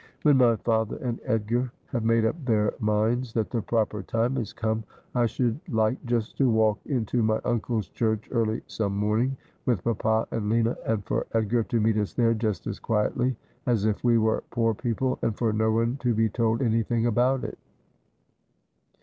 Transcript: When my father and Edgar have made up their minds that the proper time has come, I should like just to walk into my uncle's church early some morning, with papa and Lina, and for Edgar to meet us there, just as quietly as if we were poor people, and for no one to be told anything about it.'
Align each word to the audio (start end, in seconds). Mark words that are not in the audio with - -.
When 0.23 0.37
my 0.39 0.55
father 0.55 0.97
and 0.97 1.19
Edgar 1.25 1.71
have 1.91 2.03
made 2.03 2.25
up 2.25 2.35
their 2.43 2.73
minds 2.79 3.33
that 3.33 3.51
the 3.51 3.61
proper 3.61 4.01
time 4.01 4.35
has 4.37 4.51
come, 4.51 4.83
I 5.13 5.27
should 5.27 5.59
like 5.69 6.03
just 6.07 6.37
to 6.37 6.49
walk 6.49 6.79
into 6.87 7.21
my 7.21 7.39
uncle's 7.45 7.87
church 7.89 8.27
early 8.31 8.63
some 8.65 8.97
morning, 8.97 9.37
with 9.67 9.83
papa 9.83 10.27
and 10.31 10.49
Lina, 10.49 10.75
and 10.87 11.05
for 11.05 11.27
Edgar 11.33 11.61
to 11.65 11.79
meet 11.79 11.97
us 11.97 12.13
there, 12.15 12.33
just 12.33 12.65
as 12.65 12.79
quietly 12.79 13.35
as 13.67 13.85
if 13.85 14.03
we 14.03 14.17
were 14.17 14.43
poor 14.49 14.73
people, 14.73 15.19
and 15.21 15.37
for 15.37 15.53
no 15.53 15.71
one 15.71 15.97
to 15.97 16.15
be 16.15 16.29
told 16.29 16.63
anything 16.63 17.05
about 17.05 17.43
it.' 17.43 17.59